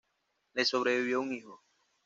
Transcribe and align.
Le 0.55 0.65
sobrevivió 0.65 1.21
un 1.21 1.31
hijo. 1.33 1.61